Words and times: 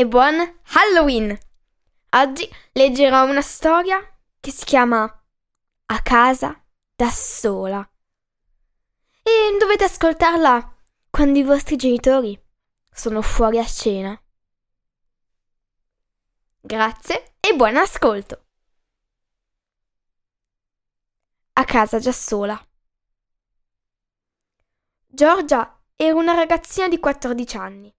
E 0.00 0.06
buon 0.06 0.60
Halloween! 0.62 1.38
Oggi 2.12 2.48
leggerò 2.72 3.28
una 3.28 3.42
storia 3.42 4.00
che 4.40 4.50
si 4.50 4.64
chiama 4.64 5.02
A 5.02 6.00
casa 6.00 6.58
da 6.96 7.10
sola. 7.10 7.86
E 9.22 9.56
dovete 9.58 9.84
ascoltarla 9.84 10.74
quando 11.10 11.38
i 11.38 11.42
vostri 11.42 11.76
genitori 11.76 12.42
sono 12.90 13.20
fuori 13.20 13.58
a 13.58 13.66
cena. 13.66 14.18
Grazie 16.60 17.34
e 17.38 17.54
buon 17.54 17.76
ascolto! 17.76 18.46
A 21.52 21.64
casa 21.66 21.98
già 21.98 22.12
sola. 22.12 22.58
Giorgia 25.08 25.78
era 25.94 26.14
una 26.14 26.32
ragazzina 26.32 26.88
di 26.88 26.98
14 26.98 27.56
anni 27.58 27.94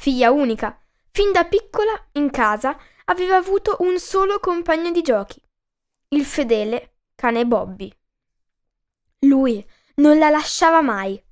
figlia 0.00 0.30
unica. 0.30 0.80
Fin 1.10 1.30
da 1.30 1.44
piccola, 1.44 1.92
in 2.12 2.30
casa, 2.30 2.74
aveva 3.04 3.36
avuto 3.36 3.76
un 3.80 3.98
solo 3.98 4.40
compagno 4.40 4.90
di 4.90 5.02
giochi, 5.02 5.42
il 6.08 6.24
fedele 6.24 6.94
cane 7.14 7.44
Bobby. 7.44 7.92
Lui 9.26 9.62
non 9.96 10.16
la 10.18 10.30
lasciava 10.30 10.80
mai. 10.80 11.22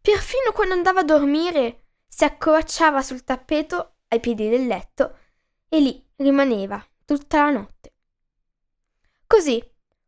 Perfino 0.00 0.50
quando 0.52 0.74
andava 0.74 1.00
a 1.00 1.04
dormire, 1.04 1.84
si 2.08 2.24
accovacciava 2.24 3.00
sul 3.00 3.22
tappeto 3.22 3.98
ai 4.08 4.18
piedi 4.18 4.48
del 4.48 4.66
letto 4.66 5.16
e 5.68 5.78
lì 5.78 6.04
rimaneva 6.16 6.84
tutta 7.04 7.44
la 7.44 7.50
notte. 7.50 7.92
Così, 9.24 9.62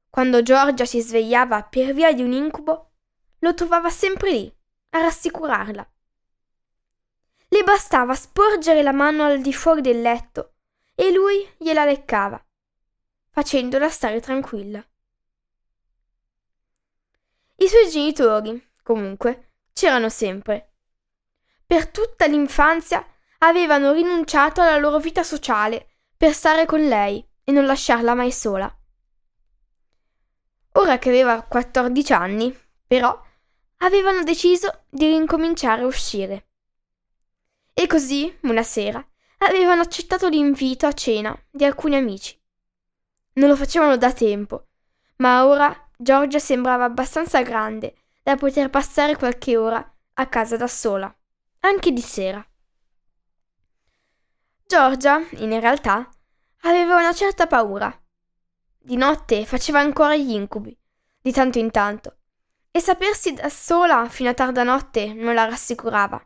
quando 0.09 0.43
Giorgia 0.43 0.87
si 0.87 1.01
svegliava 1.01 1.63
per 1.63 1.95
via 1.95 2.13
di 2.13 2.23
un 2.23 2.33
incubo, 2.33 2.91
lo 3.39 3.55
trovava 3.55 3.91
sempre 3.91 4.33
lì 4.33 4.57
a 4.91 5.03
rassicurarla 5.03 5.89
le 7.61 7.67
bastava 7.67 8.15
sporgere 8.15 8.83
la 8.83 8.93
mano 8.93 9.25
al 9.25 9.43
di 9.43 9.53
fuori 9.53 9.83
del 9.83 10.01
letto 10.01 10.55
e 10.95 11.13
lui 11.13 11.47
gliela 11.59 11.85
leccava, 11.85 12.43
facendola 13.31 13.89
stare 13.91 14.19
tranquilla. 14.21 14.83
I 17.57 17.69
suoi 17.69 17.91
genitori, 17.91 18.73
comunque, 18.83 19.53
c'erano 19.75 20.09
sempre. 20.09 20.73
Per 21.67 21.89
tutta 21.89 22.27
l'infanzia 22.27 23.07
avevano 23.41 23.93
rinunciato 23.93 24.63
alla 24.63 24.79
loro 24.79 24.99
vita 24.99 25.23
sociale 25.23 25.97
per 26.17 26.33
stare 26.33 26.65
con 26.65 26.81
lei 26.81 27.23
e 27.45 27.53
non 27.53 27.67
lasciarla 27.67 28.15
mai 28.15 28.33
sola. 28.33 28.75
Ora 30.75 30.99
che 30.99 31.11
aveva 31.11 31.43
14 31.43 32.13
anni, 32.15 32.59
però, 32.87 33.23
avevano 33.79 34.23
deciso 34.23 34.85
di 34.89 35.07
rincominciare 35.09 35.83
a 35.83 35.87
uscire. 35.87 36.50
E 37.81 37.87
così, 37.87 38.31
una 38.43 38.63
sera, 38.63 39.03
avevano 39.39 39.81
accettato 39.81 40.29
l'invito 40.29 40.85
a 40.87 40.93
cena 40.93 41.35
di 41.51 41.65
alcuni 41.65 41.97
amici. 41.97 42.39
Non 43.37 43.49
lo 43.49 43.57
facevano 43.57 43.97
da 43.97 44.13
tempo, 44.13 44.67
ma 45.17 45.47
ora 45.47 45.89
Giorgia 45.97 46.39
sembrava 46.39 46.85
abbastanza 46.85 47.41
grande 47.41 47.95
da 48.23 48.37
poter 48.37 48.69
passare 48.69 49.17
qualche 49.17 49.57
ora 49.57 49.83
a 50.13 50.27
casa 50.27 50.59
da 50.59 50.67
sola, 50.67 51.11
anche 51.61 51.91
di 51.91 52.03
sera. 52.03 52.47
Giorgia, 54.67 55.27
in 55.39 55.59
realtà, 55.59 56.07
aveva 56.65 56.97
una 56.97 57.15
certa 57.15 57.47
paura. 57.47 57.91
Di 58.77 58.97
notte 58.97 59.47
faceva 59.47 59.81
ancora 59.81 60.15
gli 60.17 60.33
incubi, 60.33 60.79
di 61.19 61.33
tanto 61.33 61.59
in 61.59 61.71
tanto, 61.71 62.19
e 62.71 62.79
sapersi 62.79 63.33
da 63.33 63.49
sola 63.49 64.07
fino 64.11 64.29
a 64.29 64.35
tarda 64.35 64.65
notte 64.65 65.15
non 65.15 65.33
la 65.33 65.47
rassicurava. 65.47 66.23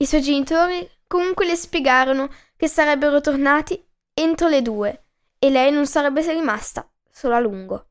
I 0.00 0.06
suoi 0.06 0.22
genitori 0.22 0.88
comunque 1.06 1.44
le 1.44 1.56
spiegarono 1.56 2.30
che 2.56 2.68
sarebbero 2.68 3.20
tornati 3.20 3.84
entro 4.14 4.48
le 4.48 4.62
due 4.62 5.06
e 5.38 5.50
lei 5.50 5.72
non 5.72 5.86
sarebbe 5.86 6.20
rimasta 6.32 6.88
solo 7.10 7.34
a 7.34 7.40
lungo. 7.40 7.86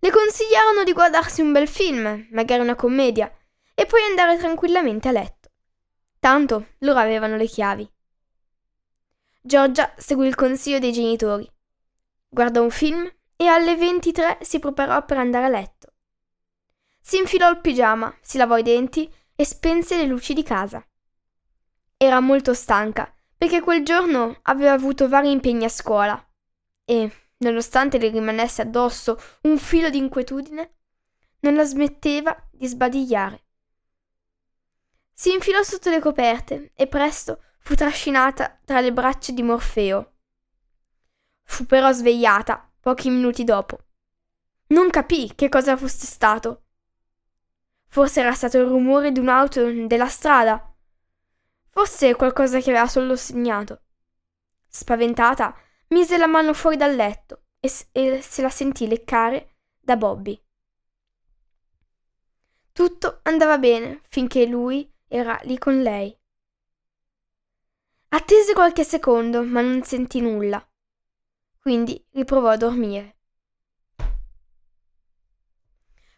Le 0.00 0.10
consigliarono 0.10 0.82
di 0.82 0.92
guardarsi 0.92 1.40
un 1.40 1.52
bel 1.52 1.68
film, 1.68 2.28
magari 2.30 2.62
una 2.62 2.74
commedia, 2.74 3.32
e 3.74 3.86
poi 3.86 4.02
andare 4.02 4.38
tranquillamente 4.38 5.08
a 5.08 5.12
letto. 5.12 5.50
Tanto 6.18 6.70
loro 6.78 6.98
avevano 6.98 7.36
le 7.36 7.46
chiavi. 7.46 7.88
Giorgia 9.42 9.92
seguì 9.96 10.26
il 10.26 10.34
consiglio 10.34 10.78
dei 10.78 10.92
genitori. 10.92 11.48
Guardò 12.28 12.62
un 12.62 12.70
film 12.70 13.08
e 13.36 13.46
alle 13.46 13.76
23 13.76 14.38
si 14.40 14.58
preparò 14.58 15.04
per 15.04 15.18
andare 15.18 15.44
a 15.44 15.48
letto. 15.48 15.92
Si 17.00 17.18
infilò 17.18 17.50
il 17.50 17.60
pigiama, 17.60 18.14
si 18.20 18.36
lavò 18.36 18.56
i 18.56 18.62
denti 18.62 19.10
e 19.40 19.46
spense 19.46 19.96
le 19.96 20.04
luci 20.04 20.34
di 20.34 20.42
casa. 20.42 20.86
Era 21.96 22.20
molto 22.20 22.52
stanca 22.52 23.10
perché 23.38 23.62
quel 23.62 23.82
giorno 23.82 24.38
aveva 24.42 24.72
avuto 24.72 25.08
vari 25.08 25.30
impegni 25.30 25.64
a 25.64 25.70
scuola 25.70 26.22
e, 26.84 27.10
nonostante 27.38 27.96
le 27.96 28.10
rimanesse 28.10 28.60
addosso 28.60 29.18
un 29.44 29.56
filo 29.56 29.88
di 29.88 29.96
inquietudine, 29.96 30.74
non 31.40 31.54
la 31.54 31.64
smetteva 31.64 32.36
di 32.50 32.66
sbadigliare. 32.66 33.44
Si 35.14 35.32
infilò 35.32 35.62
sotto 35.62 35.88
le 35.88 36.00
coperte 36.00 36.72
e 36.74 36.86
presto 36.86 37.42
fu 37.60 37.74
trascinata 37.74 38.60
tra 38.62 38.82
le 38.82 38.92
braccia 38.92 39.32
di 39.32 39.42
Morfeo. 39.42 40.16
Fu 41.44 41.64
però 41.64 41.90
svegliata 41.92 42.70
pochi 42.78 43.08
minuti 43.08 43.44
dopo. 43.44 43.86
Non 44.66 44.90
capì 44.90 45.34
che 45.34 45.48
cosa 45.48 45.78
fosse 45.78 46.04
stato 46.04 46.64
Forse 47.92 48.20
era 48.20 48.32
stato 48.32 48.58
il 48.58 48.66
rumore 48.66 49.10
di 49.10 49.18
un'auto 49.18 49.68
della 49.86 50.06
strada. 50.06 50.72
Forse 51.70 52.14
qualcosa 52.14 52.60
che 52.60 52.70
aveva 52.70 52.86
solo 52.86 53.16
segnato. 53.16 53.82
Spaventata, 54.68 55.52
mise 55.88 56.16
la 56.16 56.28
mano 56.28 56.54
fuori 56.54 56.76
dal 56.76 56.94
letto 56.94 57.46
e, 57.58 57.68
se 57.68 58.42
la 58.42 58.48
sentì 58.48 58.86
leccare 58.86 59.56
da 59.80 59.96
Bobby. 59.96 60.40
Tutto 62.72 63.20
andava 63.24 63.58
bene 63.58 64.02
finché 64.08 64.46
lui 64.46 64.88
era 65.08 65.40
lì 65.42 65.58
con 65.58 65.82
lei. 65.82 66.16
Attese 68.10 68.52
qualche 68.54 68.84
secondo, 68.84 69.42
ma 69.42 69.60
non 69.62 69.82
sentì 69.82 70.20
nulla. 70.20 70.64
Quindi 71.58 72.06
riprovò 72.12 72.50
a 72.50 72.56
dormire. 72.56 73.19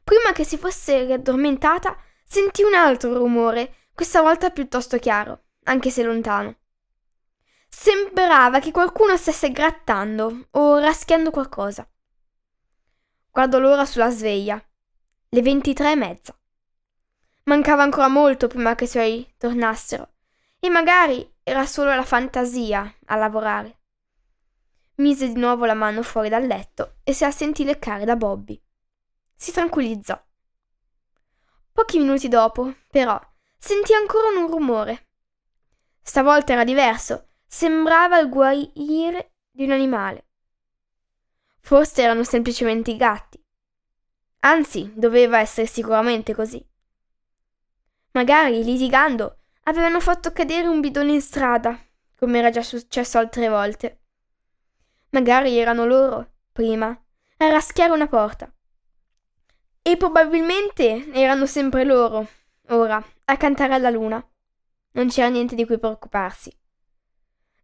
Prima 0.04 0.32
che 0.32 0.44
si 0.44 0.58
fosse 0.58 1.04
riaddormentata, 1.04 1.96
sentì 2.24 2.62
un 2.62 2.74
altro 2.74 3.16
rumore, 3.16 3.88
questa 3.94 4.20
volta 4.20 4.50
piuttosto 4.50 4.98
chiaro, 4.98 5.44
anche 5.64 5.90
se 5.90 6.02
lontano. 6.02 6.56
Sembrava 7.68 8.58
che 8.58 8.70
qualcuno 8.70 9.16
stesse 9.16 9.50
grattando 9.50 10.48
o 10.50 10.78
raschiando 10.78 11.30
qualcosa. 11.30 11.88
Guardò 13.30 13.58
l'ora 13.58 13.86
sulla 13.86 14.10
sveglia. 14.10 14.62
Le 15.28 15.42
ventitré 15.42 15.92
e 15.92 15.96
mezza. 15.96 16.38
Mancava 17.44 17.82
ancora 17.82 18.08
molto 18.08 18.46
prima 18.46 18.74
che 18.74 18.84
i 18.84 18.88
suoi 18.88 19.34
tornassero, 19.38 20.12
e 20.58 20.68
magari 20.68 21.28
era 21.42 21.64
solo 21.64 21.94
la 21.94 22.04
fantasia 22.04 22.94
a 23.06 23.16
lavorare. 23.16 23.78
Mise 24.96 25.28
di 25.28 25.38
nuovo 25.38 25.64
la 25.64 25.74
mano 25.74 26.02
fuori 26.02 26.28
dal 26.28 26.46
letto 26.46 26.96
e 27.02 27.14
se 27.14 27.24
la 27.24 27.30
sentì 27.30 27.64
leccare 27.64 28.04
da 28.04 28.16
Bobby 28.16 28.60
si 29.42 29.50
tranquillizzò. 29.50 30.16
Pochi 31.72 31.98
minuti 31.98 32.28
dopo, 32.28 32.74
però, 32.88 33.20
sentì 33.58 33.92
ancora 33.92 34.28
un 34.28 34.46
rumore. 34.46 35.08
Stavolta 36.00 36.52
era 36.52 36.62
diverso, 36.62 37.30
sembrava 37.44 38.20
il 38.20 38.28
guaire 38.28 39.32
di 39.50 39.64
un 39.64 39.72
animale. 39.72 40.26
Forse 41.58 42.02
erano 42.02 42.22
semplicemente 42.22 42.92
i 42.92 42.96
gatti. 42.96 43.44
Anzi, 44.44 44.92
doveva 44.94 45.40
essere 45.40 45.66
sicuramente 45.66 46.36
così. 46.36 46.64
Magari, 48.12 48.62
litigando, 48.62 49.38
avevano 49.64 49.98
fatto 49.98 50.30
cadere 50.30 50.68
un 50.68 50.78
bidone 50.78 51.14
in 51.14 51.20
strada, 51.20 51.76
come 52.16 52.38
era 52.38 52.50
già 52.50 52.62
successo 52.62 53.18
altre 53.18 53.48
volte. 53.48 54.02
Magari 55.10 55.58
erano 55.58 55.84
loro, 55.84 56.30
prima, 56.52 56.86
a 57.38 57.50
raschiare 57.50 57.92
una 57.92 58.06
porta. 58.06 58.48
E 59.82 59.96
probabilmente 59.96 61.10
erano 61.12 61.44
sempre 61.46 61.84
loro, 61.84 62.28
ora, 62.68 63.04
a 63.24 63.36
cantare 63.36 63.74
alla 63.74 63.90
luna. 63.90 64.24
Non 64.92 65.08
c'era 65.08 65.28
niente 65.28 65.54
di 65.54 65.66
cui 65.66 65.78
preoccuparsi. 65.78 66.56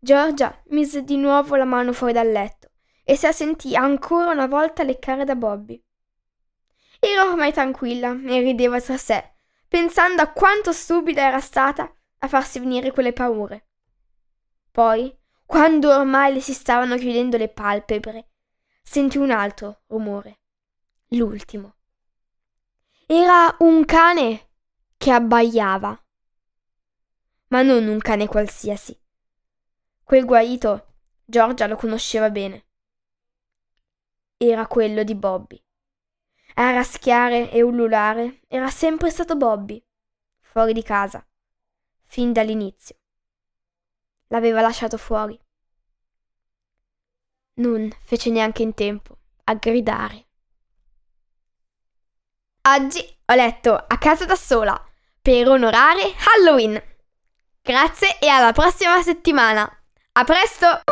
Giorgia 0.01 0.63
mise 0.67 1.03
di 1.03 1.17
nuovo 1.17 1.57
la 1.57 1.65
mano 1.65 1.93
fuori 1.93 2.13
dal 2.13 2.31
letto 2.31 2.71
e 3.05 3.17
si 3.17 3.33
sentì 3.33 3.75
ancora 3.75 4.31
una 4.31 4.47
volta 4.47 4.83
leccare 4.83 5.25
da 5.25 5.35
Bobby. 5.35 5.83
Era 7.01 7.25
ormai 7.25 7.53
tranquilla 7.53 8.11
e 8.11 8.41
rideva 8.41 8.81
tra 8.81 8.97
sé, 8.97 9.35
pensando 9.69 10.21
a 10.21 10.31
quanto 10.33 10.73
stupida 10.73 11.23
era 11.23 11.41
stata 11.41 11.93
a 12.19 12.29
farsi 12.29 12.59
venire 12.59 12.91
quelle 12.91 13.13
paure. 13.13 13.69
Poi, 14.71 15.17
quando 15.47 15.91
ormai 15.91 16.35
le 16.35 16.41
si 16.41 16.53
stavano 16.53 16.97
chiudendo 16.97 17.37
le 17.37 17.49
palpebre, 17.49 18.29
sentì 18.83 19.19
un 19.19 19.31
altro 19.31 19.83
rumore. 19.87 20.41
L'ultimo. 21.09 21.78
Era 23.11 23.57
un 23.61 23.87
cane 23.87 24.51
che 24.99 25.11
abbaiava. 25.11 25.99
Ma 27.47 27.63
non 27.63 27.87
un 27.87 27.99
cane 28.01 28.27
qualsiasi. 28.27 29.01
Quel 30.05 30.27
guaito 30.27 30.97
Giorgia 31.25 31.67
lo 31.67 31.77
conosceva 31.77 32.29
bene. 32.29 32.67
Era 34.37 34.67
quello 34.67 35.05
di 35.05 35.15
Bobby. 35.15 35.59
A 36.57 36.73
raschiare 36.73 37.51
e 37.51 37.63
ululare 37.63 38.43
era 38.47 38.69
sempre 38.69 39.09
stato 39.09 39.37
Bobby, 39.37 39.83
fuori 40.41 40.75
di 40.75 40.83
casa, 40.83 41.27
fin 42.05 42.35
dall'inizio. 42.35 42.99
L'aveva 44.27 44.61
lasciato 44.61 44.99
fuori. 44.99 45.41
Non 47.55 47.91
fece 48.05 48.29
neanche 48.29 48.61
in 48.61 48.75
tempo 48.75 49.17
a 49.45 49.55
gridare. 49.55 50.28
Oggi 52.77 53.03
ho 53.25 53.35
letto 53.35 53.73
a 53.73 53.97
casa 53.97 54.27
da 54.27 54.35
sola 54.35 54.79
per 55.23 55.49
onorare 55.49 56.13
Halloween. 56.37 56.79
Grazie 57.63 58.19
e 58.19 58.29
alla 58.29 58.53
prossima 58.53 59.01
settimana. 59.01 59.67
A 60.13 60.25
presto! 60.25 60.83